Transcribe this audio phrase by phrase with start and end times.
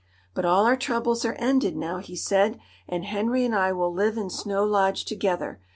[0.33, 4.17] "But all our troubles are ended now," he said, "and Henry and I will live
[4.17, 5.61] in Snow Lodge together.